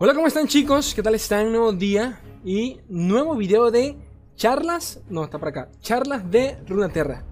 [0.00, 0.94] Hola, ¿cómo están chicos?
[0.94, 1.50] ¿Qué tal están?
[1.50, 3.96] Nuevo día y nuevo video de
[4.36, 7.24] charlas, no, está para acá, charlas de Runaterra.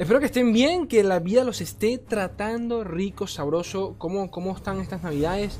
[0.00, 3.94] Espero que estén bien, que la vida los esté tratando rico, sabroso.
[3.98, 5.58] ¿Cómo, cómo están estas navidades?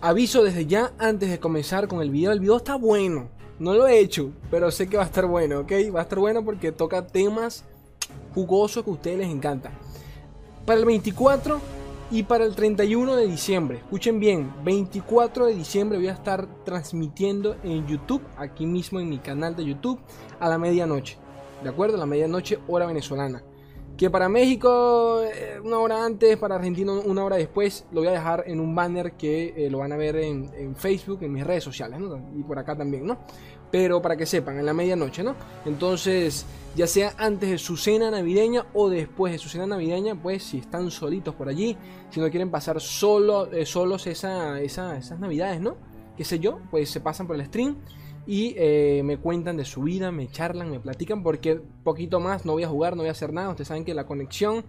[0.00, 3.28] Aviso desde ya, antes de comenzar con el video, el video está bueno.
[3.58, 5.72] No lo he hecho, pero sé que va a estar bueno, ¿ok?
[5.94, 7.62] Va a estar bueno porque toca temas
[8.34, 9.72] jugosos que a ustedes les encantan.
[10.64, 11.60] Para el 24
[12.12, 17.56] y para el 31 de diciembre, escuchen bien, 24 de diciembre voy a estar transmitiendo
[17.64, 19.98] en YouTube, aquí mismo en mi canal de YouTube,
[20.38, 21.16] a la medianoche.
[21.64, 21.96] ¿De acuerdo?
[21.96, 23.42] A la medianoche hora venezolana.
[23.96, 28.12] Que para México eh, una hora antes, para Argentina una hora después, lo voy a
[28.12, 31.64] dejar en un banner que eh, lo van a ver en, Facebook, en mis redes
[31.64, 32.30] sociales, ¿no?
[32.36, 33.18] Y por acá también, ¿no?
[33.70, 35.34] Pero para que sepan, en la medianoche, ¿no?
[35.64, 40.42] Entonces, ya sea antes de su cena navideña o después de su cena navideña, pues
[40.42, 41.76] si están solitos por allí,
[42.10, 45.76] si no quieren pasar solo, eh, solos esa, esas navidades, ¿no?
[46.16, 47.76] Qué sé yo, pues se pasan por el stream
[48.26, 52.52] y eh, me cuentan de su vida, me charlan, me platican, porque poquito más no
[52.52, 53.50] voy a jugar, no voy a hacer nada.
[53.50, 54.64] Ustedes saben que la conexión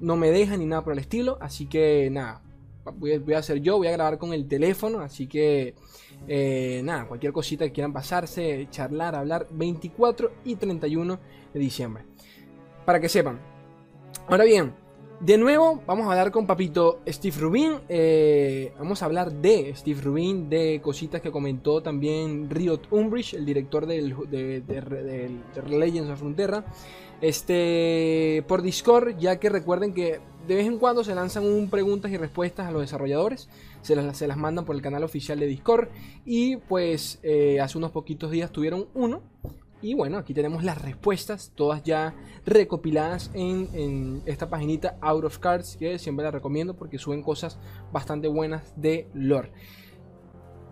[0.00, 2.42] no me deja ni nada por el estilo, así que nada,
[2.96, 5.74] voy a, hacer yo, voy a grabar con el teléfono, así que
[6.28, 11.18] eh, nada, cualquier cosita que quieran pasarse, charlar, hablar, 24 y 31
[11.52, 12.04] de diciembre.
[12.84, 13.40] Para que sepan.
[14.26, 14.74] Ahora bien,
[15.20, 17.74] de nuevo, vamos a hablar con papito Steve Rubin.
[17.90, 23.44] Eh, vamos a hablar de Steve Rubin, de cositas que comentó también Riot Umbridge, el
[23.44, 25.30] director del, de,
[25.68, 26.64] Legends of Frontera.
[27.20, 32.10] Este, por Discord, ya que recuerden que de vez en cuando se lanzan un preguntas
[32.10, 33.50] y respuestas a los desarrolladores.
[33.82, 35.88] Se las, se las mandan por el canal oficial de Discord.
[36.24, 39.20] Y pues eh, hace unos poquitos días tuvieron uno
[39.82, 42.14] y bueno, aquí tenemos las respuestas, todas ya
[42.44, 47.58] recopiladas en, esta paginita Out of Cards, que siempre la recomiendo porque suben cosas
[47.92, 49.52] bastante buenas de lore.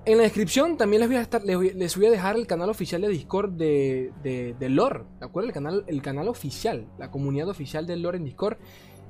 [0.05, 3.01] En la descripción también les voy a, estar, les voy, a dejar el canal oficial
[3.01, 5.48] de Discord de, de, lore, ¿de acuerdo?
[5.48, 8.58] El canal, el canal oficial, la comunidad oficial de lore en Discord.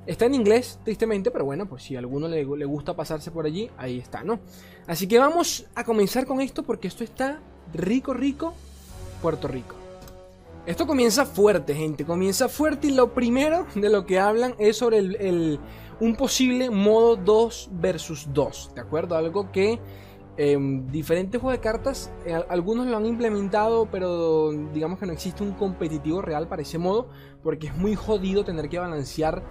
[0.07, 3.45] Está en inglés, tristemente, pero bueno, por si a alguno le, le gusta pasarse por
[3.45, 4.39] allí, ahí está, ¿no?
[4.87, 7.41] Así que vamos a comenzar con esto porque esto está
[7.73, 8.53] rico, rico,
[9.21, 9.78] Puerto Rico.
[10.69, 12.05] Esto comienza fuerte, gente.
[12.05, 15.59] Comienza fuerte y lo primero de lo que hablan es sobre el,
[15.99, 18.73] un posible modo 2 versus 2.
[18.75, 19.17] ¿De acuerdo?
[19.17, 19.79] Algo que
[20.37, 25.41] em, diferentes juegos de cartas, eh, algunos lo han implementado, pero digamos que no existe
[25.41, 27.09] un competitivo real para ese modo,
[27.41, 29.41] porque es muy jodido tener que balancear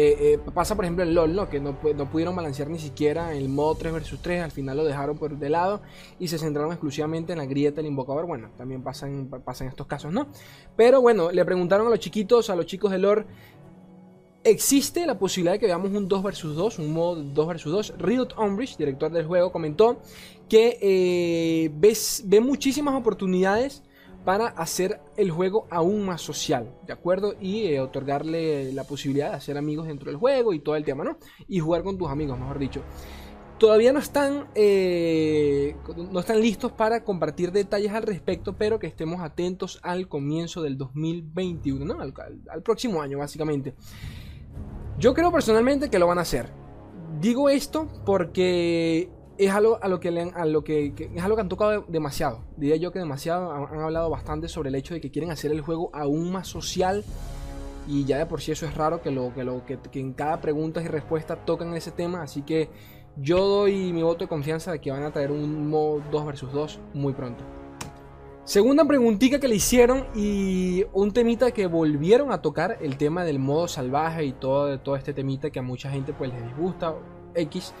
[0.00, 3.48] eh, eh, pasa por ejemplo en LOL, que no, no, pudieron balancear ni siquiera el
[3.48, 5.82] modo 3 vs 3, al final lo dejaron por de lado
[6.20, 8.24] y se centraron exclusivamente en la grieta del invocador.
[8.24, 10.28] Bueno, también pasan, pasan estos casos, ¿no?
[10.76, 13.26] Pero bueno, le preguntaron a los chiquitos, a los chicos de LOL,
[14.44, 17.94] ¿existe la posibilidad de que veamos un 2 vs 2, un modo 2 vs 2?
[17.98, 20.00] Riot Umbridge, director del juego, comentó
[20.48, 23.82] que eh, ve muchísimas oportunidades
[24.28, 27.34] para hacer el juego aún más social, ¿de acuerdo?
[27.40, 31.02] Y eh, otorgarle la posibilidad de hacer amigos dentro del juego y todo el tema,
[31.02, 31.16] ¿no?
[31.48, 32.82] Y jugar con tus amigos, mejor dicho.
[33.58, 35.74] Todavía no están, eh,
[36.12, 40.76] no están listos para compartir detalles al respecto, pero que estemos atentos al comienzo del
[40.76, 41.98] 2021, ¿no?
[41.98, 42.12] Al,
[42.50, 43.76] al próximo año, básicamente.
[44.98, 46.52] Yo creo personalmente que lo van a hacer.
[47.18, 51.48] Digo esto porque es algo a lo que, a lo que, es algo que han
[51.48, 52.42] tocado demasiado.
[52.56, 55.60] Diría yo que demasiado han, hablado bastante sobre el hecho de que quieren hacer el
[55.60, 57.04] juego aún más social.
[57.86, 60.40] Y ya de por sí eso es raro que lo que, lo, que, en cada
[60.40, 62.22] pregunta y respuesta tocan ese tema.
[62.22, 62.68] Así que
[63.16, 66.52] yo doy mi voto de confianza de que van a traer un modo 2 vs
[66.52, 67.44] 2 muy pronto.
[68.44, 73.38] Segunda preguntita que le hicieron y un temita que volvieron a tocar, el tema del
[73.38, 76.94] modo salvaje y todo, todo este temita que a mucha gente pues les disgusta,
[77.34, 77.74] X.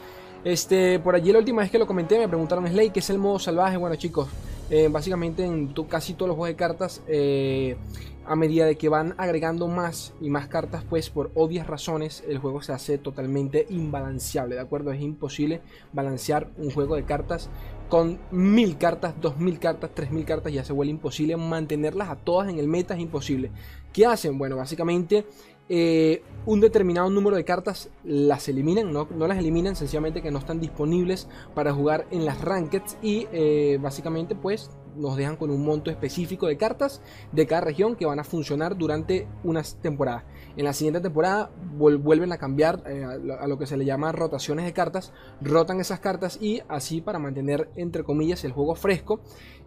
[0.48, 3.18] Este, por allí la última vez que lo comenté me preguntaron Slay, ¿qué es el
[3.18, 3.76] modo salvaje?
[3.76, 4.30] Bueno chicos,
[4.70, 7.76] eh, básicamente en casi todos los juegos de cartas, eh,
[8.24, 12.38] a medida de que van agregando más y más cartas, pues por obvias razones el
[12.38, 14.90] juego se hace totalmente imbalanceable, ¿de acuerdo?
[14.90, 15.60] Es imposible
[15.92, 17.50] balancear un juego de cartas
[17.88, 22.16] con mil cartas, dos mil cartas, tres mil cartas, ya se vuelve imposible mantenerlas a
[22.16, 23.50] todas en el meta, es imposible.
[23.92, 24.38] ¿Qué hacen?
[24.38, 25.24] Bueno, básicamente
[25.70, 30.60] eh, un determinado número de cartas las eliminan, no, las eliminan, sencillamente que no están
[30.60, 35.90] disponibles para jugar en las rankeds y eh, básicamente pues nos dejan con un monto
[35.90, 37.00] específico de cartas
[37.32, 40.24] de cada región que van a funcionar durante unas temporadas.
[40.56, 44.64] En la siguiente temporada vuelven a cambiar eh, a, lo que se le llama rotaciones
[44.64, 49.20] de cartas, rotan esas cartas y así para mantener entre comillas el juego fresco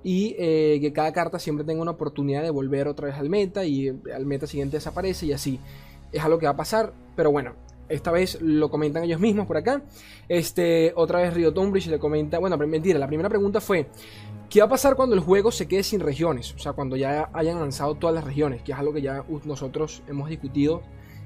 [0.03, 3.87] y que cada carta siempre tenga una oportunidad de volver otra vez al meta y
[3.87, 5.59] al meta siguiente desaparece y así
[6.11, 7.53] es algo que va a pasar, pero bueno,
[7.89, 9.81] esta vez lo comentan ellos mismos por acá.
[10.29, 13.87] Este, otra vez Rio Tunbridge le comenta, bueno, mentira, la primera pregunta fue,
[14.51, 16.53] ¿qué va a pasar cuando el juego se quede sin regiones?
[16.53, 20.03] O sea, cuando ya hayan lanzado todas las regiones, que es algo que ya nosotros
[20.07, 20.83] hemos discutido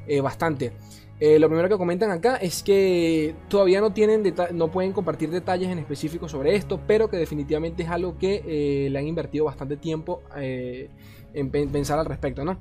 [0.08, 0.74] eh, bastante.
[1.20, 5.70] Eh, lo primero que comentan acá es que todavía no tienen no pueden compartir detalles
[5.70, 9.78] en específico sobre esto, pero que definitivamente es algo que eh, le han invertido bastante
[9.78, 12.60] tiempo en pensar al respecto, ¿no?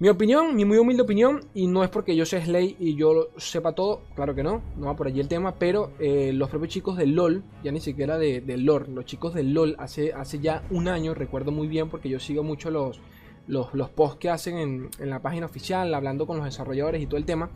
[0.00, 3.28] Mi opinión, mi muy humilde opinión, y no es porque yo sea Slay y yo
[3.36, 6.72] sepa todo, claro que no, no va por allí el tema, pero eh, los propios
[6.72, 10.62] chicos de LOL, ya ni siquiera de, LOL, los chicos de LOL hace, hace ya
[10.70, 12.98] un año, recuerdo muy bien porque yo sigo mucho los,
[13.46, 17.18] los, posts que hacen en, en, la página oficial, hablando con los desarrolladores y todo
[17.18, 17.50] el tema,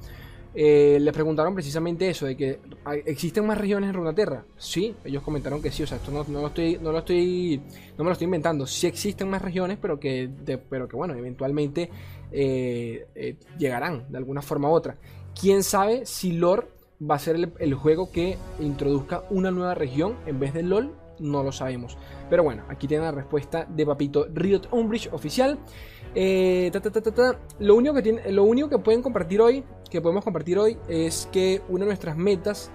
[0.55, 2.61] eh, les preguntaron precisamente eso, de que
[3.07, 4.45] existen más regiones en Runaterra.
[4.57, 7.61] Sí, ellos comentaron que sí, o sea, esto no, lo estoy, no lo estoy,
[7.99, 8.67] no me lo estoy inventando.
[8.67, 10.31] Sí existen más regiones, pero que,
[10.71, 11.91] pero que bueno, eventualmente
[12.31, 14.97] eh, eh, llegarán de alguna forma u otra.
[15.39, 16.69] Quién sabe si LOL
[17.03, 21.43] va a ser el, juego que introduzca una nueva región en vez de LOL, no
[21.43, 21.99] lo sabemos.
[22.31, 25.59] Pero bueno, aquí tienen la respuesta de Papito Riot Umbridge oficial.
[26.15, 29.65] Lo, único que lo único que pueden compartir hoy
[29.95, 32.69] que podemos compartir hoy es que una de nuestras metas,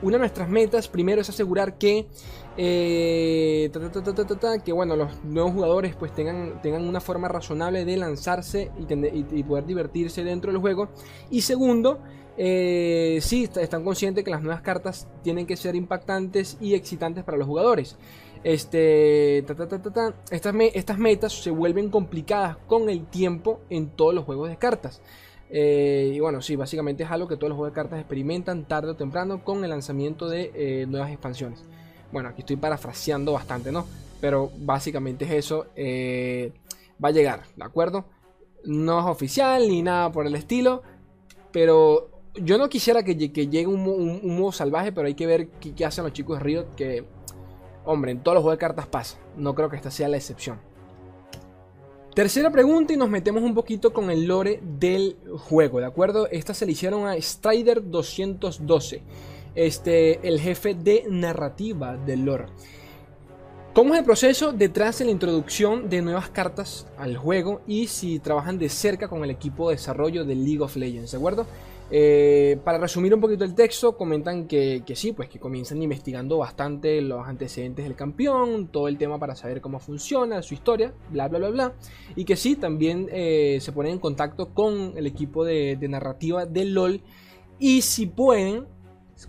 [0.00, 2.06] una de nuestras metas primero es asegurar que,
[2.56, 3.70] eh,
[4.64, 9.66] que bueno, los nuevos jugadores pues tengan, tengan una forma razonable de lanzarse y, poder
[9.66, 10.88] divertirse dentro del juego.
[11.30, 11.98] Y segundo,
[12.38, 17.36] eh, sí, están conscientes que las nuevas cartas tienen que ser impactantes y excitantes para
[17.36, 17.98] los jugadores.
[18.42, 24.56] Este, estas, estas, metas se vuelven complicadas con el tiempo en todos los juegos de
[24.56, 25.02] cartas.
[25.50, 28.92] Eh, y bueno, sí, básicamente es algo que todos los juegos de cartas experimentan tarde
[28.92, 31.64] o temprano con el lanzamiento de eh, nuevas expansiones.
[32.12, 33.86] Bueno, aquí estoy parafraseando bastante, ¿no?
[34.20, 35.66] Pero básicamente es eso.
[35.76, 36.52] Eh,
[37.02, 38.06] va a llegar, ¿de acuerdo?
[38.64, 40.82] No es oficial ni nada por el estilo.
[41.52, 45.84] Pero yo no quisiera que, llegue un, modo salvaje, pero hay que ver qué, qué
[45.84, 47.04] hacen los chicos de Riot que
[47.84, 49.18] Hombre, en todos los juegos de cartas pasa.
[49.36, 50.58] No creo que esta sea la excepción.
[52.14, 56.28] Tercera pregunta y nos metemos un poquito con el lore del juego, ¿de acuerdo?
[56.28, 59.02] Esta se le hicieron a Strider 212,
[59.54, 62.46] este, el jefe de narrativa del lore.
[63.72, 68.18] ¿Cómo es el proceso detrás de la introducción de nuevas cartas al juego y si
[68.18, 71.46] trabajan de cerca con el equipo de desarrollo de League of Legends, ¿de acuerdo?
[71.92, 77.00] Eh, para resumir un poquito el texto, comentan que, sí, pues que comienzan investigando bastante
[77.00, 81.38] los antecedentes del campeón, todo el tema para saber cómo funciona, su historia, bla, bla,
[81.40, 81.74] bla, bla.
[82.14, 86.46] Y que sí, también eh, se ponen en contacto con el equipo de, de narrativa
[86.46, 87.02] del LOL.
[87.58, 88.66] Y si pueden,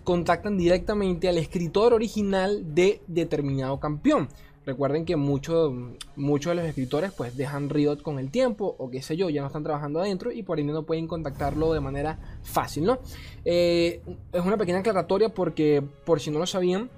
[0.04, 4.28] contactan directamente al escritor original de determinado campeón.
[4.64, 5.72] Recuerden que muchos
[6.16, 9.48] de los escritores pues dejan Riot con el tiempo o qué sé yo, ya no
[9.48, 12.98] están trabajando adentro y por ende no pueden contactarlo de manera fácil, ¿no?
[13.44, 14.00] Eh,
[14.32, 16.90] es una pequeña aclaratoria porque por si no lo sabían,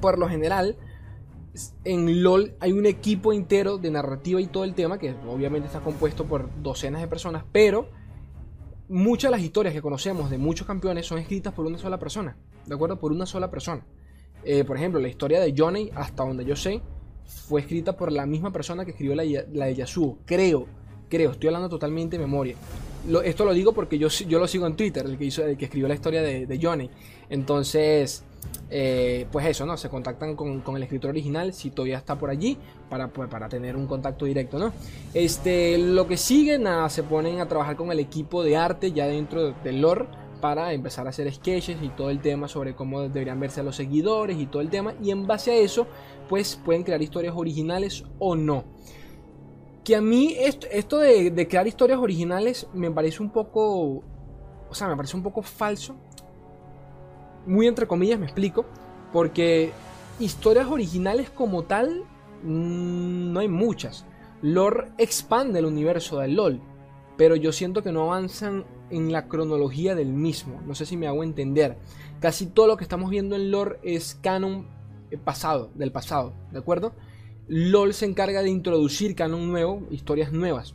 [0.00, 0.76] por lo general
[1.84, 5.80] en LOL hay un equipo entero de narrativa y todo el tema que obviamente está
[5.80, 7.88] compuesto por docenas de personas, pero
[8.88, 12.36] muchas de las historias que conocemos de muchos campeones son escritas por una sola persona,
[12.66, 12.98] ¿de acuerdo?
[12.98, 13.84] Por una sola persona.
[14.48, 16.80] Eh, por ejemplo, la historia de Johnny, hasta donde yo sé,
[17.24, 20.18] fue escrita por la misma persona que escribió la, de Yasuo.
[20.24, 20.66] Creo,
[21.08, 22.54] creo, estoy hablando totalmente de memoria.
[23.24, 25.64] esto lo digo porque yo, yo lo sigo en Twitter, el que, hizo, el que
[25.64, 26.88] escribió la historia de, Johnny.
[27.28, 28.22] Entonces,
[28.70, 29.76] eh, pues eso, ¿no?
[29.76, 32.56] Se contactan con, el escritor original, si todavía está por allí,
[32.88, 34.72] para, pues, para tener un contacto directo, ¿no?
[35.12, 39.08] Este, lo que sigue, nada, se ponen a trabajar con el equipo de arte ya
[39.08, 40.06] dentro del lore
[40.46, 43.74] para empezar a hacer sketches y todo el tema sobre cómo deberían verse a los
[43.74, 44.94] seguidores y todo el tema.
[45.02, 45.88] Y en base a eso,
[46.28, 48.62] pues pueden crear historias originales o no.
[49.82, 54.04] Que a mí esto, de, crear historias originales me parece un poco...
[54.70, 55.96] O sea, me parece un poco falso.
[57.44, 58.66] Muy entre comillas, me explico.
[59.12, 59.72] Porque
[60.20, 62.04] historias originales como tal,
[62.44, 64.06] mm, no hay muchas.
[64.42, 66.62] Lore expande el universo del LOL
[67.16, 70.60] pero yo siento que no avanzan en la cronología del mismo.
[70.66, 71.76] No sé si me hago entender.
[72.20, 74.66] Casi todo lo que estamos viendo en lore es canon
[75.10, 76.94] eh, pasado, del pasado, ¿de acuerdo?
[77.48, 80.74] LOL se encarga de introducir canon nuevo, historias nuevas.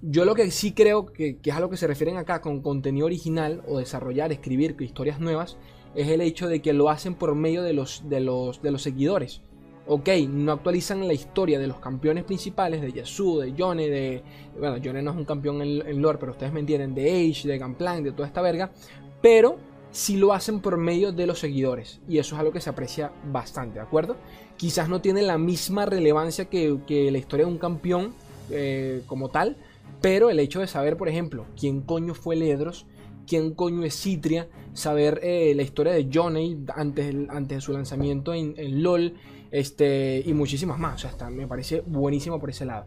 [0.00, 3.06] Yo lo que sí creo que, es a lo que se refieren acá con contenido
[3.06, 5.56] original o desarrollar, escribir historias nuevas,
[5.94, 8.82] es el hecho de que lo hacen por medio de los, de los, de los
[8.82, 9.40] seguidores
[9.86, 14.22] ok, no actualizan la historia de los campeones principales, de Yasuo, de Yone, de...
[14.58, 17.58] Bueno, Yone no es un campeón en, lore, pero ustedes me entienden, de Age, de
[17.58, 18.70] Gunplank, de toda esta verga,
[19.20, 19.56] pero
[19.90, 23.12] sí lo hacen por medio de los seguidores, y eso es algo que se aprecia
[23.30, 24.16] bastante, ¿de acuerdo?
[24.56, 26.78] Quizás no tiene la misma relevancia que,
[27.10, 28.14] la historia de un campeón
[28.50, 29.56] eh, como tal,
[30.00, 32.86] Pero el hecho de saber, por ejemplo, quién coño fue Ledros,
[33.26, 38.34] quién coño es Citria, saber eh, la historia de Johnny antes, antes de su lanzamiento
[38.34, 39.14] en, LOL,
[39.54, 41.04] este, y muchísimas más.
[41.04, 42.86] O sea, me parece buenísimo por ese lado.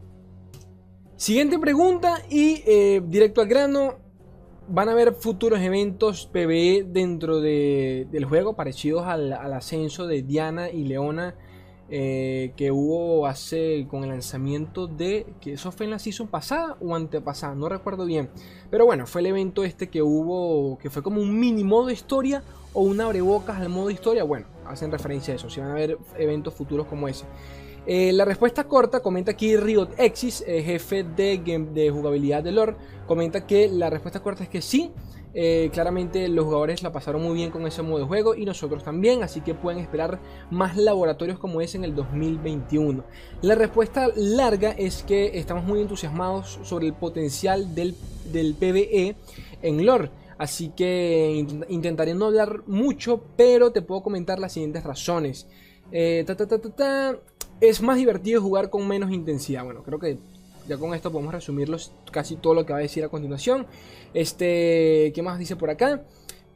[1.15, 3.95] Siguiente pregunta y eh, directo al grano.
[4.67, 10.83] Van a haber futuros eventos PvE dentro del juego parecidos al, ascenso de Diana y
[10.83, 11.35] Leona
[11.89, 16.75] eh, que hubo hace con el lanzamiento de que eso fue en la season pasada
[16.81, 18.29] o antepasada, no recuerdo bien.
[18.69, 22.43] Pero bueno, fue el evento este que hubo que fue como un mini modo historia
[22.73, 24.25] o un abrebocas al modo historia.
[24.25, 25.49] Bueno, hacen referencia a eso.
[25.49, 27.25] Si van a haber eventos futuros como ese.
[27.85, 32.75] Eh, la respuesta corta, comenta aquí Riot Exis, eh, jefe de, de jugabilidad de lore,
[33.07, 34.91] comenta que la respuesta corta es que sí.
[35.33, 38.83] Eh, claramente los jugadores la pasaron muy bien con ese modo de juego y nosotros
[38.83, 40.19] también, así que pueden esperar
[40.49, 43.03] más laboratorios como ese en el 2021.
[43.43, 47.95] La respuesta larga es que estamos muy entusiasmados sobre el potencial del,
[48.33, 49.15] del PvE
[49.61, 50.09] en lore.
[50.37, 55.47] Así que intentaré no hablar mucho, pero te puedo comentar las siguientes razones.
[55.91, 57.19] ta,
[57.59, 59.63] es más divertido jugar con menos intensidad.
[59.63, 60.19] Bueno, creo que
[60.67, 61.77] ya con esto podemos resumirlo
[62.11, 63.65] casi todo lo que va a decir a continuación.
[64.13, 66.03] Este, ¿qué más dice por acá?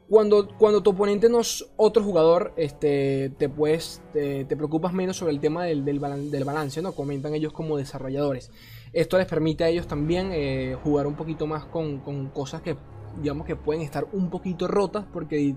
[0.09, 5.31] Cuando, cuando tu oponente no es otro jugador, este, te, puedes, te, preocupas menos sobre
[5.31, 6.91] el tema del, del, balance, ¿no?
[6.91, 8.51] Comentan ellos como desarrolladores.
[8.91, 12.75] Esto les permite a ellos también eh, jugar un poquito más con, con cosas que
[13.21, 15.55] digamos que pueden estar un poquito rotas porque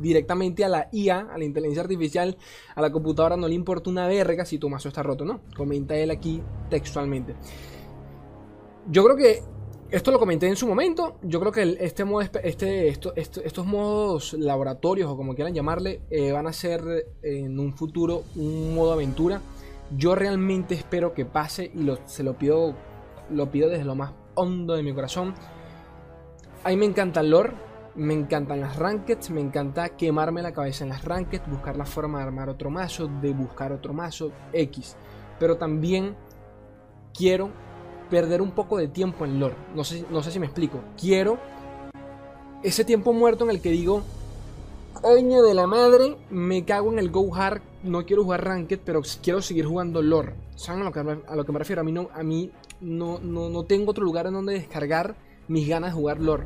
[0.00, 2.36] directamente a la IA, a la inteligencia artificial,
[2.74, 5.40] a la computadora no le importa una verga si tu mazo está roto, ¿no?
[5.56, 7.34] Comenta él aquí textualmente.
[8.90, 9.42] Yo creo que
[9.92, 11.18] esto lo comenté en su momento.
[11.22, 16.46] Yo creo que este modo, este, estos modos laboratorios o como quieran llamarle, eh, van
[16.46, 19.40] a ser en un futuro un modo aventura.
[19.96, 22.74] Yo realmente espero que pase y se lo pido,
[23.30, 25.34] lo pido desde lo más hondo de mi corazón.
[26.64, 27.54] A mí me encanta el lore,
[27.96, 32.18] me encantan las rankeds, me encanta quemarme la cabeza en las rankeds, buscar la forma
[32.18, 34.96] de armar otro mazo, de buscar otro mazo, X.
[35.40, 36.14] Pero también
[37.12, 37.50] quiero
[38.08, 39.56] perder un poco de tiempo en lore.
[39.74, 40.80] No sé, no sé si me explico.
[40.96, 41.36] Quiero
[42.62, 44.04] ese tiempo muerto en el que digo,
[44.92, 49.02] coño de la madre, me cago en el go hard, no quiero jugar ranked, pero
[49.20, 50.34] quiero seguir jugando lore.
[50.54, 51.80] ¿Saben a lo que, me refiero?
[51.80, 55.16] A mí, no, a mí no, no, no tengo otro lugar en donde descargar
[55.48, 56.44] mis ganas de jugar lore.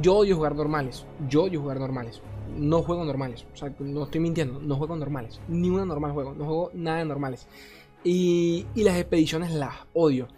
[0.00, 1.06] Yo odio jugar normales.
[1.28, 2.20] Yo odio jugar normales.
[2.56, 3.46] No juego normales.
[3.52, 4.60] O sea, no estoy mintiendo.
[4.60, 5.40] No juego normales.
[5.48, 6.34] Ni una normal juego.
[6.34, 7.46] No juego nada de normales.
[8.02, 10.28] Y, las expediciones las odio.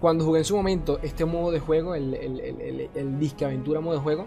[0.00, 4.02] Cuando jugué en su momento este modo de juego, el, el disque aventura modo de
[4.02, 4.26] juego,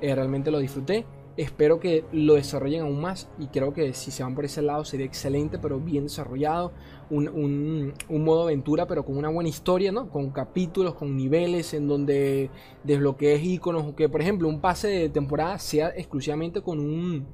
[0.00, 1.06] eh, realmente lo disfruté.
[1.36, 4.86] Espero que lo desarrollen aún más y creo que si se van por ese lado
[4.86, 6.72] sería excelente, pero bien desarrollado.
[7.10, 10.08] Un, modo aventura, pero con una buena historia, ¿no?
[10.08, 12.50] Con capítulos, con niveles en donde
[12.84, 13.94] desbloquees iconos.
[13.94, 17.26] Que por ejemplo un pase de temporada sea exclusivamente con un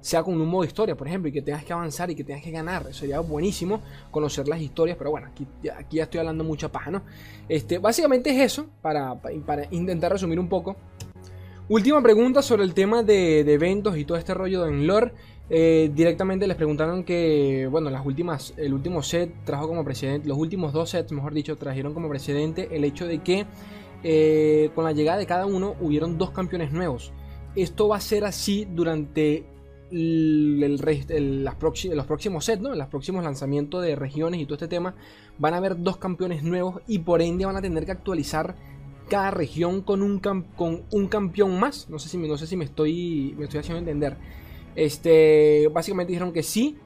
[0.00, 2.42] sea con un modo historia, por ejemplo, y que tengas que avanzar y que tengas
[2.42, 2.92] que ganar.
[2.94, 3.80] Sería buenísimo
[4.10, 7.02] conocer las historias, pero bueno, aquí, aquí ya estoy hablando mucha paja, ¿no?
[7.48, 10.76] Este, básicamente es eso, para, para intentar resumir un poco.
[11.70, 15.12] Última pregunta sobre el tema de, eventos y todo este rollo en lore.
[15.48, 20.36] Eh, directamente les preguntaron que, bueno, las últimas, el último set trajo como precedente, los
[20.36, 23.46] últimos dos sets, mejor dicho, trajeron como precedente el hecho de que
[24.02, 27.12] eh, con la llegada de cada uno hubieron dos campeones nuevos.
[27.54, 29.46] Esto va a ser así durante
[29.92, 32.74] el, los próximos sets, ¿no?
[32.74, 34.96] los próximos lanzamientos de regiones y todo este tema.
[35.38, 38.56] Van a haber dos campeones nuevos y por ende van a tener que actualizar
[39.10, 41.90] cada región con un, con un campeón más.
[41.90, 44.16] No sé si, no sé si me, estoy, me estoy haciendo entender.
[44.76, 46.78] Este, básicamente dijeron que sí,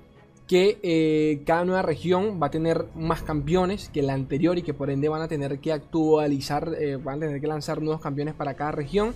[0.49, 4.75] que eh, cada nueva región va a tener más campeones que la anterior y que
[4.75, 8.35] por ende van a tener que actualizar, eh, van a tener que lanzar nuevos campeones
[8.35, 9.15] para cada región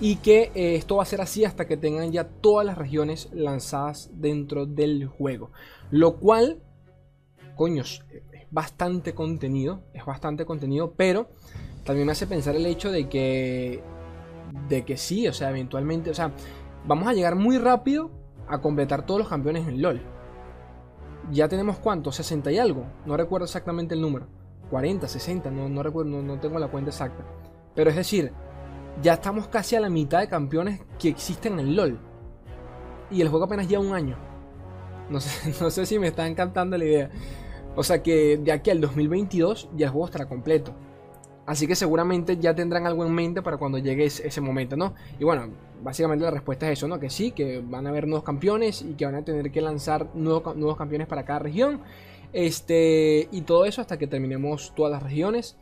[0.00, 3.28] y que eh, esto va a ser así hasta que tengan ya todas las regiones
[3.32, 5.50] lanzadas dentro del juego.
[5.90, 6.62] Lo cual,
[7.56, 11.28] coños, es bastante contenido, es bastante contenido, pero
[11.86, 13.80] también me hace pensar el hecho de que,
[14.68, 16.32] de que sí, o sea, eventualmente, o sea,
[16.84, 18.10] vamos a llegar muy rápido
[18.48, 20.02] a completar todos los campeones en LOL.
[21.30, 24.26] Ya tenemos cuántos, 60 y algo, no recuerdo exactamente el número,
[24.70, 27.24] 40, 60, no, no recuerdo, no, tengo la cuenta exacta.
[27.74, 28.32] Pero es decir,
[29.00, 32.00] ya estamos casi a la mitad de campeones que existen en LOL.
[33.12, 34.16] Y el juego apenas lleva un año.
[35.08, 37.10] No sé, no sé si me está encantando la idea.
[37.76, 40.74] O sea que de aquí al 2022 ya el juego estará completo.
[41.46, 44.94] Así que seguramente ya tendrán algo en mente para cuando llegue ese momento, ¿no?
[45.20, 45.48] Y bueno,
[45.82, 46.98] básicamente la respuesta es eso, ¿no?
[46.98, 50.08] Que sí, que van a haber nuevos campeones y que van a tener que lanzar
[50.14, 51.80] nuevos, campeones para cada región.
[52.32, 55.56] Este, y todo eso hasta que terminemos todas las regiones.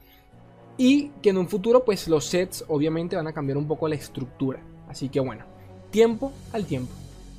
[0.79, 3.95] Y que en un futuro, pues los sets obviamente van a cambiar un poco la
[3.95, 4.61] estructura.
[4.89, 5.45] Así que bueno,
[5.91, 6.93] tiempo al tiempo.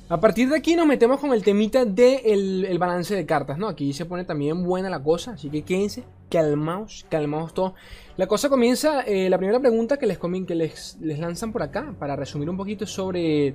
[0.08, 3.66] A partir de aquí nos metemos con el temita del el balance de cartas, ¿no?
[3.66, 6.04] Aquí se pone también buena la cosa, así que quédense,
[6.36, 7.74] calmaos, calmaos todo.
[8.18, 11.94] La cosa comienza, eh, la primera pregunta que les, que les, les lanzan por acá,
[11.98, 13.54] para resumir un poquito sobre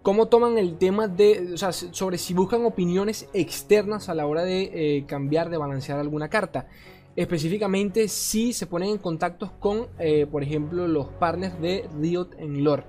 [0.00, 4.42] cómo toman el tema de, o sea, sobre si buscan opiniones externas a la hora
[4.42, 6.66] de eh, cambiar, de balancear alguna carta.
[7.14, 12.64] Específicamente si se ponen en contacto con, eh, por ejemplo, los partners de Riot en
[12.64, 12.84] lore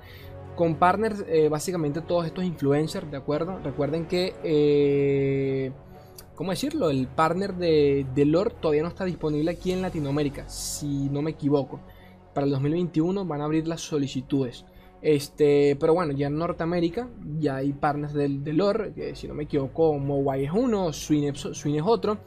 [0.56, 3.60] con partners, básicamente todos estos influencers, ¿de acuerdo?
[3.64, 5.72] Recuerden que,
[6.40, 6.90] ¿cómo decirlo?
[6.90, 11.32] El partner de, de Lord todavía no está disponible aquí en Latinoamérica, si no me
[11.32, 11.82] equivoco.
[12.34, 14.64] Para el 2021 van a abrir las solicitudes.
[15.02, 19.34] Este, pero bueno, ya en Norteamérica ya hay partners del, de Lord, que si no
[19.34, 22.20] me equivoco, Mowai es uno, Swing es otro.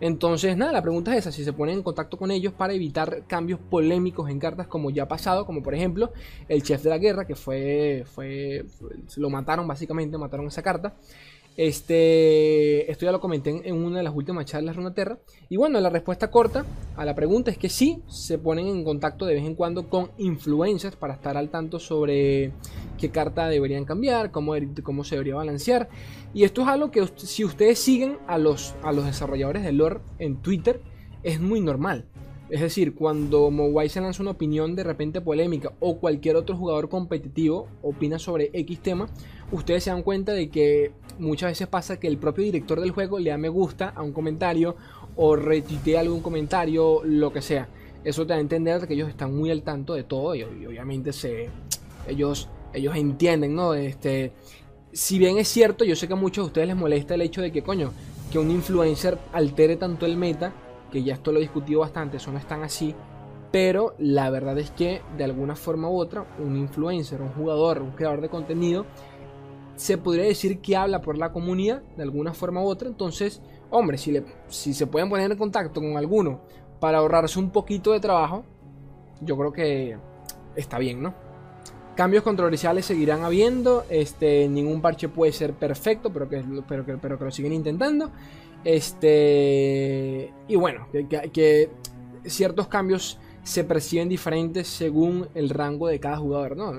[0.00, 3.24] Entonces, nada, la pregunta es esa, si se ponen en contacto con ellos para evitar
[3.26, 6.12] cambios polémicos en cartas como ya ha pasado, como por ejemplo
[6.48, 8.64] el chef de la guerra, que fue, fue,
[9.16, 10.94] lo mataron básicamente, mataron esa carta.
[11.58, 15.18] Este, esto ya lo comenté en, una de las últimas charlas de Runaterra.
[15.48, 16.64] Y bueno, la respuesta corta
[16.96, 20.12] a la pregunta es que sí, se ponen en contacto de vez en cuando con
[20.18, 22.52] influencers para estar al tanto sobre
[22.96, 24.52] qué carta deberían cambiar, cómo,
[24.84, 25.88] cómo se debería balancear.
[26.32, 29.98] Y esto es algo que si ustedes siguen a los, a los desarrolladores de lore
[30.20, 30.80] en Twitter,
[31.24, 32.06] es muy normal.
[32.50, 36.88] Es decir, cuando Mowai se lanza una opinión de repente polémica o cualquier otro jugador
[36.88, 39.08] competitivo opina sobre X tema,
[39.52, 43.18] ustedes se dan cuenta de que muchas veces pasa que el propio director del juego
[43.18, 44.76] le da me gusta a un comentario
[45.16, 47.68] o retuitea algún comentario, lo que sea.
[48.04, 51.12] Eso te da a entender que ellos están muy al tanto de todo y, obviamente
[51.12, 51.50] se,
[52.06, 53.74] ellos, ellos entienden, ¿no?
[53.74, 54.32] Este,
[54.92, 57.42] si bien es cierto, yo sé que a muchos de ustedes les molesta el hecho
[57.42, 57.92] de que, coño,
[58.30, 60.52] que un influencer altere tanto el meta,
[60.92, 62.94] que ya esto lo he discutido bastante, eso no es tan así,
[63.50, 67.92] pero la verdad es que de alguna forma u otra, un influencer, un jugador, un
[67.92, 68.86] creador de contenido,
[69.78, 72.88] se podría decir que habla por la comunidad de alguna forma u otra.
[72.88, 76.40] Entonces, hombre, si, le, si se pueden poner en contacto con alguno
[76.80, 78.44] para ahorrarse un poquito de trabajo,
[79.20, 79.96] yo creo que
[80.56, 81.14] está bien, ¿no?
[81.94, 83.84] Cambios controversiales seguirán habiendo.
[83.88, 88.10] Este, ningún parche puede ser perfecto, pero que, pero que, pero que lo siguen intentando.
[88.64, 91.70] Este, y bueno, que
[92.24, 96.70] ciertos cambios se perciben diferentes según el rango de cada jugador, ¿no?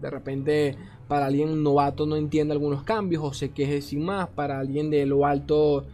[0.00, 0.74] De repente
[1.06, 5.04] para alguien novato no entiende algunos cambios o se queje sin más, para alguien de
[5.04, 5.84] lo alto,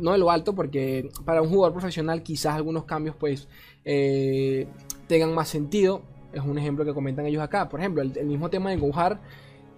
[0.00, 3.48] no de lo alto, porque para un jugador profesional quizás algunos cambios pues
[3.86, 4.68] eh,
[5.06, 6.02] tengan más sentido.
[6.30, 7.70] Es un ejemplo que comentan ellos acá.
[7.70, 9.18] Por ejemplo, el, mismo tema de Gohar.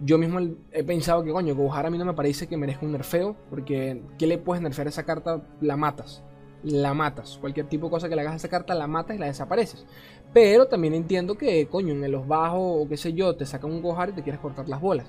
[0.01, 0.39] Yo mismo
[0.73, 3.37] he pensado que, coño, Gohar a mí no me parece que merezca un nerfeo.
[3.49, 5.41] Porque, ¿qué le puedes nerfear a esa carta?
[5.61, 6.25] La matas
[6.63, 7.37] la matas.
[7.39, 9.85] Cualquier tipo de cosa que le hagas a esa carta, la matas y la desapareces.
[10.33, 13.81] Pero también entiendo que, coño, en los bajos o qué sé yo, te sacan un
[13.81, 15.07] Gohar y te quieres cortar las bolas.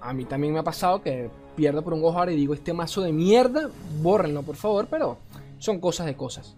[0.00, 3.02] A mí también me ha pasado que pierdo por un Gohar y digo, este mazo
[3.02, 3.70] de mierda,
[4.02, 5.18] bórrenlo por favor, pero
[5.58, 6.56] son cosas de cosas.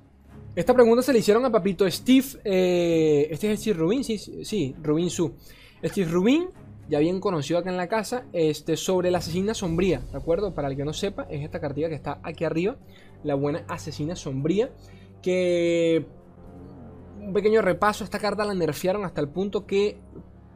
[0.57, 2.27] Esta pregunta se le hicieron a papito Steve.
[2.43, 5.35] Eh, este es Steve Rubin, sí, sí, Rubin Su.
[5.85, 6.49] Steve Rubin,
[6.89, 10.55] ya bien conocido acá en la casa, este, sobre la asesina sombría, ¿de acuerdo?
[10.55, 12.77] Para el que no sepa, es esta cartilla que está aquí arriba
[13.25, 14.71] la buena asesina sombría,
[15.23, 16.07] que
[17.21, 19.99] un pequeño repaso, esta carta la nerfearon hasta el punto que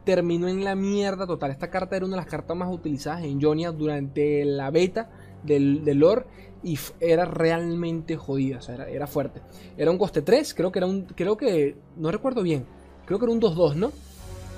[0.03, 1.51] terminó en la mierda total.
[1.51, 5.09] Esta carta era una de las cartas más utilizadas en Jonia durante la beta
[5.43, 6.25] del, lore
[6.63, 9.41] y era realmente jodida, o sea, era, fuerte.
[9.77, 12.65] Era un coste 3, creo que era un, creo que, no recuerdo bien,
[13.05, 13.91] creo que era un 2-2, ¿no?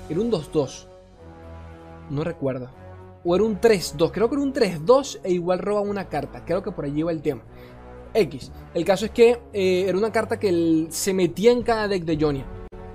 [0.08, 0.86] Era un 2-2,
[2.10, 2.68] no recuerdo.
[3.24, 6.62] O era un 3-2, creo que era un 3-2 e igual roba una carta, creo
[6.62, 7.42] que por allí va el tema.
[8.14, 8.52] X.
[8.72, 12.16] El caso es que eh, era una carta que se metía en cada deck de
[12.18, 12.46] Jonia.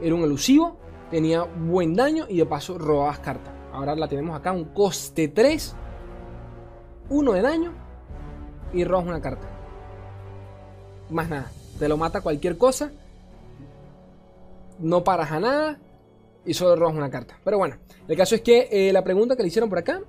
[0.01, 0.77] Era un elusivo,
[1.12, 3.53] tenía buen daño y de paso robabas cartas.
[3.71, 5.75] Ahora la tenemos acá, un coste 3,
[7.10, 7.73] 1 de daño
[8.73, 9.47] y robas una carta.
[11.10, 12.91] Más nada, te lo mata cualquier cosa,
[14.79, 15.79] no paras a nada
[16.45, 17.38] y solo robas una carta.
[17.43, 17.75] Pero bueno,
[18.08, 20.01] el caso es que eh, la pregunta que le hicieron por acá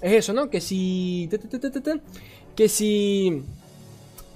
[0.00, 0.48] es eso, ¿no?
[0.48, 1.28] Que si...
[2.54, 3.42] Que si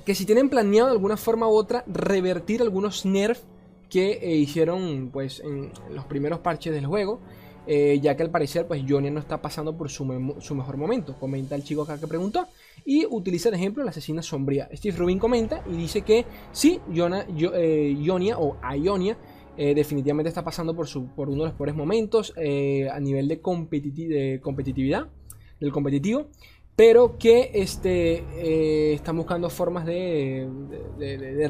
[0.09, 3.45] que si tienen planeado de alguna forma u otra revertir algunos nerfs
[3.91, 7.21] que eh, hicieron pues en los primeros parches del juego.
[7.67, 11.55] Eh, ya que al parecer pues Jonia no está pasando por su, mejor momento, comenta
[11.55, 12.47] el chico acá que preguntó,
[12.87, 14.71] y utiliza el ejemplo de la asesina sombría.
[14.73, 19.19] Steve Rubin comenta y dice que sí, Jonia, eh, o Ionia
[19.59, 25.09] definitivamente está pasando por, su, por uno de los peores momentos a nivel de competitividad,
[25.61, 26.29] del competitivo,
[26.79, 30.49] pero que este, eh, están buscando formas de,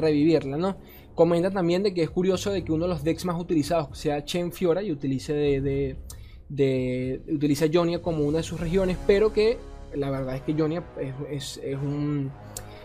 [0.01, 0.79] revivirla, ¿no?
[1.15, 4.25] Comenta también de que es curioso de que uno de los decks más utilizados sea
[4.25, 9.59] Chen Fiora y utilice de, utiliza Jonia como una de sus regiones, pero que
[9.95, 10.83] la verdad es que Jonia
[11.31, 12.33] es, es, un,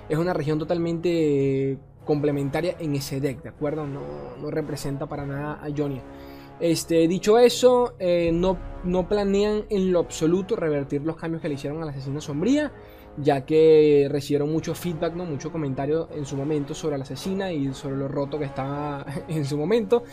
[0.10, 3.88] es una región totalmente complementaria en ese deck, ¿de acuerdo?
[3.88, 4.02] No,
[4.42, 6.02] no representa para nada a Jonia.
[6.64, 11.56] Este, dicho eso, eh, no, no planean en lo absoluto revertir los cambios que le
[11.56, 12.72] hicieron a la asesina sombría,
[13.18, 15.26] ya que recibieron mucho feedback, ¿no?
[15.26, 19.44] mucho comentario en su momento sobre la asesina y sobre lo roto que estaba en
[19.44, 20.06] su momento.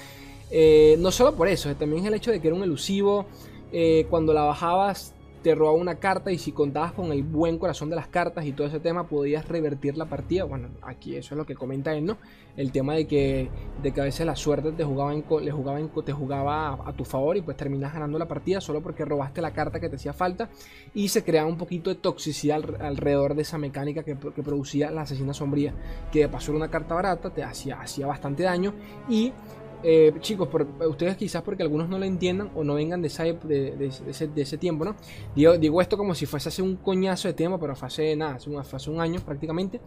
[0.50, 3.26] Eh, no solo por eso, también es el hecho de que era un elusivo.
[3.70, 7.88] Eh, cuando la bajabas te robaba una carta y si contabas con el buen corazón
[7.90, 10.44] de las cartas y todo ese tema podías revertir la partida.
[10.44, 12.18] Bueno, aquí eso es lo que comenta él, ¿no?
[12.56, 13.48] El tema de que,
[13.82, 17.04] de que a veces la suerte te jugaba, en, le jugaba, te jugaba a, tu
[17.04, 20.12] favor y pues terminas ganando la partida solo porque robaste la carta que te hacía
[20.12, 20.50] falta
[20.92, 25.32] y se creaba un poquito de toxicidad alrededor de esa mecánica que, producía la asesina
[25.32, 25.72] sombría,
[26.12, 28.74] que de paso era una carta barata, te hacía, hacía bastante daño
[29.08, 29.32] y
[29.82, 30.48] eh, chicos,
[30.88, 34.96] ustedes quizás porque algunos no lo entiendan o no vengan de, de, ese, tiempo, ¿no?
[35.34, 38.90] Digo, esto como si fuese hace un coñazo de tiempo, pero fue hace nada, hace
[38.90, 39.80] un, año prácticamente.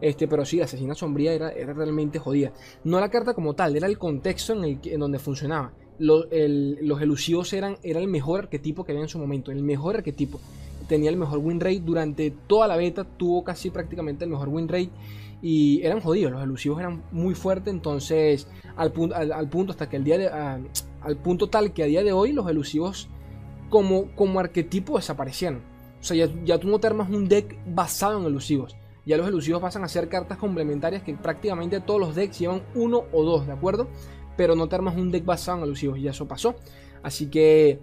[0.00, 2.52] Este, pero sí, la asesina sombría era, realmente jodida.
[2.84, 5.72] No la carta como tal, era el contexto en, el, en donde funcionaba.
[5.98, 6.30] los
[7.00, 10.40] elusivos eran era el mejor arquetipo que había en su momento, el mejor arquetipo.
[10.88, 14.68] Tenía el mejor win rate durante toda la beta, tuvo casi prácticamente el mejor win
[14.68, 14.90] rate
[15.40, 19.14] y eran jodidos, los elusivos eran muy fuertes, entonces al, punto,
[19.70, 23.08] hasta que el día de, al punto tal que a día de hoy los elusivos
[23.68, 25.62] como, como arquetipo desaparecieron.
[26.00, 28.76] O sea, ya, ya tú no te armas un deck basado en elusivos.
[29.04, 33.04] Ya los elusivos pasan a ser cartas complementarias que prácticamente todos los decks llevan uno
[33.12, 33.88] o dos, ¿de acuerdo?
[34.36, 36.56] Pero no te armas un deck basado en elusivos, y eso pasó.
[37.02, 37.80] Así que,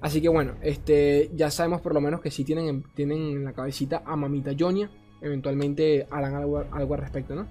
[0.00, 3.52] así que bueno, este, ya sabemos por lo menos que sí tienen, tienen en la
[3.52, 7.46] cabecita a Mamita Jonia, eventualmente harán algo, al respecto, ¿no?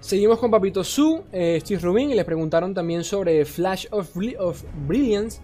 [0.00, 4.64] Seguimos con Papito Su, eh, Steve Rubin, y le preguntaron también sobre Flash of, of
[4.86, 5.40] Brilliance.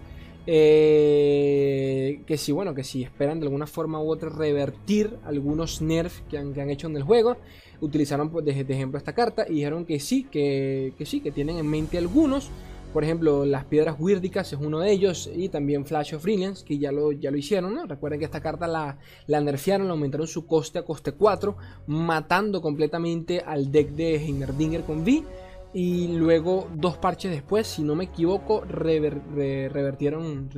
[0.51, 6.23] Eh, que si, bueno, que si esperan de alguna forma u otra revertir algunos nerfs
[6.27, 7.37] que han, que han hecho en el juego.
[7.81, 11.57] Utilizaron pues, de, ejemplo esta carta y dijeron que sí, que, que sí, que tienen
[11.57, 12.49] en mente algunos.
[12.93, 16.79] Por ejemplo, las piedras huírdicas es uno de ellos y también Flash of Brilliance, que
[16.79, 17.85] ya lo, ya lo hicieron, ¿no?
[17.85, 18.97] Recuerden que esta carta la,
[19.27, 24.83] la nerfearon, le aumentaron su coste a coste 4, matando completamente al deck de Heimerdinger
[24.83, 25.23] con V.
[25.71, 30.49] Y luego, dos parches después, si no me equivoco, revertieron,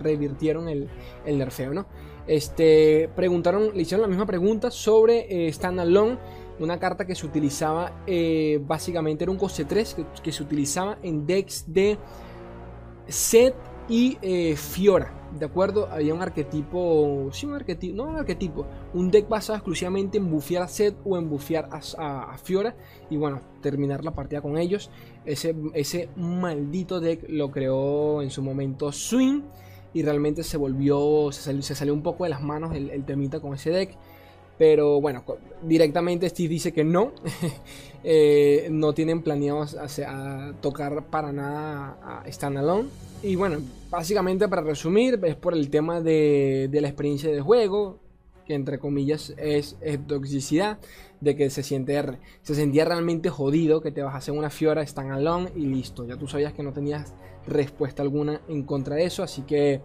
[0.00, 0.88] revirtieron el,
[1.26, 1.86] nerfeo, ¿no?
[2.28, 6.18] Este, preguntaron, le hicieron la misma pregunta sobre eh, Standalone
[6.60, 11.26] una carta que se utilizaba eh, básicamente era un coste 3 que, se utilizaba en
[11.26, 11.98] decks de
[13.06, 13.54] Set
[13.88, 15.14] y eh, Fiora.
[15.38, 15.88] ¿De acuerdo?
[15.90, 17.28] Había un arquetipo.
[17.32, 17.96] Sí, un arquetipo.
[17.96, 18.66] No un arquetipo.
[18.94, 22.74] Un deck basado exclusivamente en bufear a Set o en bufear a, Fiora.
[23.10, 24.90] Y bueno, terminar la partida con ellos.
[25.26, 29.42] Ese, ese maldito deck lo creó en su momento Swing.
[29.92, 31.30] Y realmente se volvió.
[31.32, 33.96] Se salió, un poco de las manos el, el temita con ese deck.
[34.58, 35.24] Pero bueno,
[35.62, 37.12] directamente Steve dice que no.
[38.04, 42.88] Eh, no tienen planeado a, tocar para nada a Standalone.
[43.24, 43.58] Y bueno,
[43.90, 47.98] básicamente para resumir, es por el tema de, la experiencia de juego,
[48.46, 50.78] que entre comillas es, toxicidad,
[51.20, 52.00] de que se, siente,
[52.42, 56.06] se sentía realmente jodido que te vas a hacer una Fiora Standalone y listo.
[56.06, 57.12] Ya tú sabías que no tenías
[57.48, 59.80] respuesta alguna en contra de eso, así que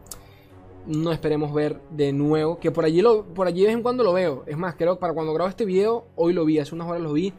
[0.86, 2.60] no esperemos ver de nuevo.
[2.60, 4.44] Que por allí, lo, por allí de vez en cuando lo veo.
[4.48, 7.02] Es más, creo que para cuando grabo este video, hoy lo vi, hace unas horas
[7.02, 7.34] lo vi.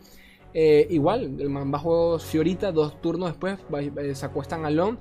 [0.52, 3.58] Eh, igual, el man bajó Fiorita, dos turnos después,
[3.98, 4.98] eh, se acuestan al long.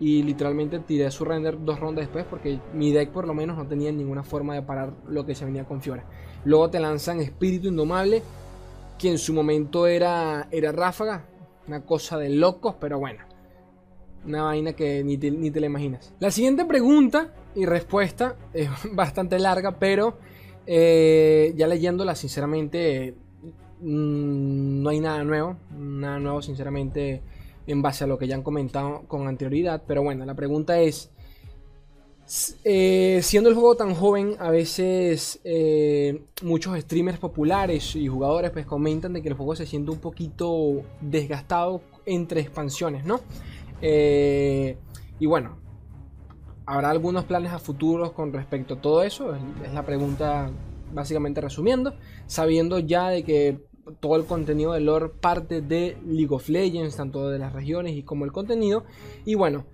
[0.00, 3.66] Y literalmente tiré su render dos rondas después porque mi deck por lo menos no
[3.68, 6.04] tenía ninguna forma de parar lo que se venía con Fiora.
[6.44, 8.22] Luego te lanzan Espíritu Indomable,
[8.98, 11.26] que en su momento era, era Ráfaga,
[11.68, 13.22] una cosa de locos, pero bueno.
[14.26, 16.12] Una vaina que ni ni te la imaginas.
[16.18, 20.18] La siguiente pregunta y respuesta es bastante larga, pero
[20.66, 23.14] eh, ya leyéndola, sinceramente,
[23.80, 25.56] mm, no hay nada nuevo.
[25.76, 27.22] Nada nuevo, sinceramente,
[27.66, 29.82] en base a lo que ya han comentado con anterioridad.
[29.86, 31.10] Pero bueno, la pregunta es.
[32.64, 38.64] Eh, siendo el juego tan joven, a veces eh, muchos streamers populares y jugadores pues
[38.64, 43.20] comentan de que el juego se siente un poquito desgastado entre expansiones, ¿no?
[43.82, 45.58] y bueno,
[46.66, 49.34] ¿Habrá algunos planes a futuros con respecto a todo eso?
[49.64, 50.50] Es la pregunta
[50.92, 51.94] básicamente resumiendo.
[52.26, 53.60] Sabiendo ya de que
[54.00, 58.02] todo el contenido de lore parte de League of Legends, tanto de las regiones y
[58.02, 58.84] como el contenido.
[59.26, 59.66] Y bueno,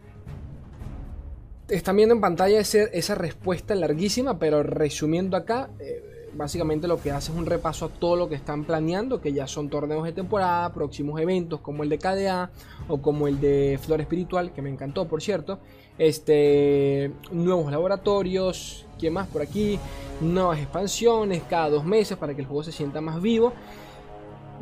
[1.69, 7.33] están viendo en pantalla esa respuesta larguísima, pero resumiendo acá, eh, básicamente lo que hace
[7.33, 10.73] es un repaso a todo lo que están planeando, que ya son torneos de temporada,
[10.73, 12.51] próximos eventos como el de KDA
[12.89, 15.59] o como el de Flor Espiritual, que me encantó por cierto,
[15.99, 19.79] este, nuevos laboratorios, ¿qué más por aquí?
[20.21, 23.53] Nuevas expansiones cada dos meses para que el juego se sienta más vivo.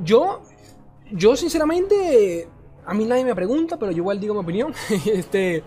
[0.02, 0.42] Yo,
[1.12, 2.48] yo sinceramente,
[2.85, 4.74] a mí nadie me pregunta, pero yo igual digo mi opinión.
[5.07, 5.62] este,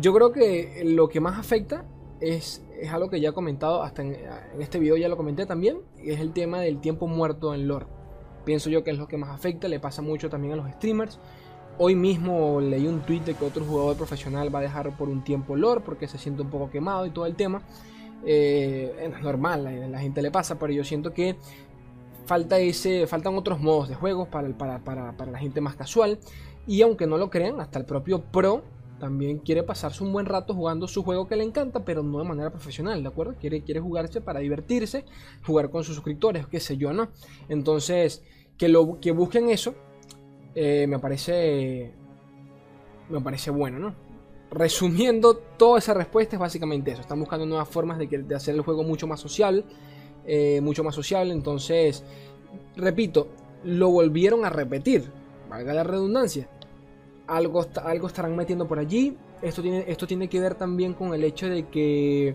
[0.00, 1.84] yo creo que lo que más afecta
[2.20, 4.16] es, es algo que ya he comentado, hasta en,
[4.60, 7.86] este video ya lo comenté también, es el tema del tiempo muerto en lore.
[8.44, 11.18] Pienso yo que es lo que más afecta, le pasa mucho también a los streamers.
[11.78, 15.24] Hoy mismo leí un tweet de que otro jugador profesional va a dejar por un
[15.24, 17.62] tiempo lore porque se siente un poco quemado y todo el tema.
[18.26, 21.36] Eh, es normal, a la gente le pasa, pero yo siento que
[22.26, 26.18] falta ese, faltan otros modos de juego para, para, para, para la gente más casual.
[26.66, 28.62] Y aunque no lo crean, hasta el propio pro
[28.98, 32.24] también quiere pasarse un buen rato jugando su juego que le encanta, pero no de
[32.24, 33.34] manera profesional, ¿de acuerdo?
[33.40, 35.04] Quiere, quiere jugarse para divertirse,
[35.44, 37.08] jugar con sus suscriptores, qué sé yo, ¿no?
[37.48, 38.22] Entonces,
[38.56, 39.74] que, lo, que busquen eso,
[40.54, 41.92] eh, me parece.
[43.10, 43.94] Me parece bueno, ¿no?
[44.50, 47.00] Resumiendo, toda esa respuesta es básicamente eso.
[47.00, 49.64] Están buscando nuevas formas de, hacer el juego mucho más social.
[50.26, 51.34] Eh, mucho más sociable.
[51.34, 52.02] Entonces,
[52.76, 53.28] repito,
[53.64, 55.10] lo volvieron a repetir.
[55.50, 56.48] Valga la redundancia
[57.26, 59.16] algo, algo estarán metiendo por allí.
[59.42, 62.34] Esto tiene, esto tiene que ver también con el hecho de que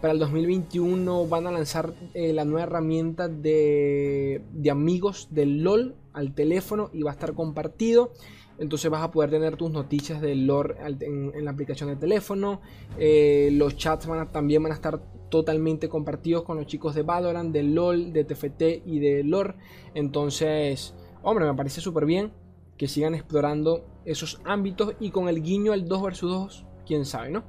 [0.00, 5.94] para el 2021 van a lanzar eh, la nueva herramienta de, de, amigos del LOL
[6.12, 8.12] al teléfono y va a estar compartido.
[8.58, 12.60] Entonces vas a poder tener tus noticias del LOL en, la aplicación de teléfono.
[12.98, 17.52] Eh, los chats van también van a estar totalmente compartidos con los chicos de Valorant,
[17.52, 19.56] de LOL, de TFT y de LOR.
[19.94, 22.32] Entonces, hombre, me parece súper bien
[22.76, 27.30] que sigan explorando esos ámbitos y con el guiño al 2 vs 2, quién sabe,
[27.30, 27.42] ¿no?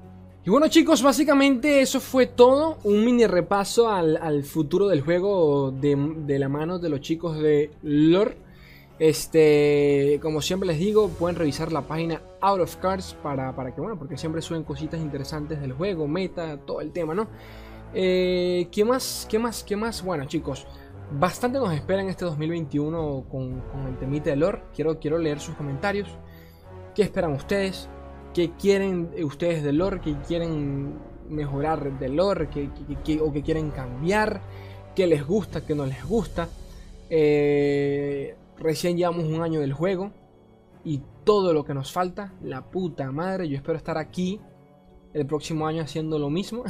[0.43, 6.39] Y bueno chicos, básicamente eso fue todo, un mini repaso al, futuro del juego de,
[6.39, 8.37] la mano de los chicos de lore.
[8.97, 13.81] Este, como siempre les digo, pueden revisar la página Out of Cards para, para que,
[13.81, 17.27] bueno, porque siempre suben cositas interesantes del juego, meta, todo el tema, ¿no?
[17.93, 19.27] Eh, ¿Qué más?
[19.29, 19.63] ¿Qué más?
[19.63, 20.03] ¿Qué más?
[20.03, 20.67] Bueno chicos,
[21.13, 24.63] Bastante nos espera en este 2021 con, el temite de lore.
[24.73, 26.07] Quiero, quiero leer sus comentarios.
[26.95, 27.87] ¿Qué esperan ustedes?
[28.33, 30.01] ¿Qué quieren ustedes de lore?
[30.01, 30.99] ¿Qué quieren
[31.29, 32.49] mejorar de lore?
[32.49, 34.41] ¿Qué, o qué quieren cambiar?
[34.95, 35.65] ¿Qué les gusta?
[35.65, 36.49] ¿Qué no les gusta?
[37.09, 40.11] Eh, recién llevamos un año del juego.
[40.83, 43.47] Y todo lo que nos falta, la puta madre.
[43.47, 44.39] Yo espero estar aquí
[45.13, 46.63] el próximo año haciendo lo mismo.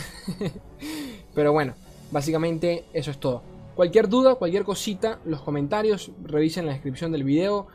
[1.34, 1.74] Pero bueno,
[2.12, 3.42] básicamente eso es todo.
[3.76, 7.68] Cualquier duda, cualquier cosita, los comentarios, revisen la descripción del video.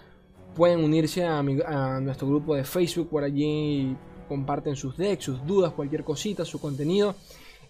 [0.57, 3.95] Pueden unirse a, nuestro grupo de Facebook, por allí
[4.27, 7.15] comparten sus decks, sus dudas, cualquier cosita, su contenido.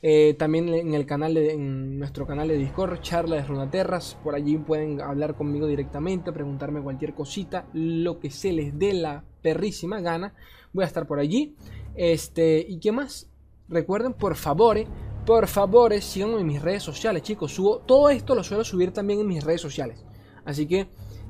[0.03, 4.57] Eh, también en el canal de, nuestro canal de Discord, charla de Runaterras, por allí
[4.57, 10.35] pueden hablar conmigo directamente, preguntarme cualquier cosita, lo que se les dé la perrísima gana.
[10.73, 11.57] Voy a estar por allí.
[11.97, 13.29] Este, ¿y qué más?
[13.69, 14.79] Recuerden, por favor,
[15.25, 17.53] por favor, síganme en mis redes sociales, chicos.
[17.53, 20.05] Subo todo esto lo suelo subir también en mis redes sociales.
[20.45, 20.87] Así que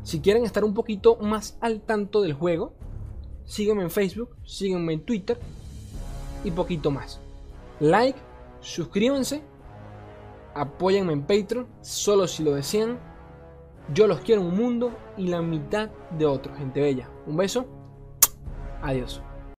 [0.07, 2.75] si quieren estar un poquito más al tanto del juego,
[3.45, 5.37] síganme en Facebook, síganme en Twitter
[6.45, 7.21] y poquito más.
[7.81, 8.17] Like,
[8.61, 9.43] suscríbanse,
[10.55, 13.01] apóyenme en Patreon, solo si lo desean.
[13.93, 17.11] Yo los quiero un mundo y la mitad de otro, gente bella.
[17.27, 17.67] Un beso.
[18.83, 19.21] Adiós.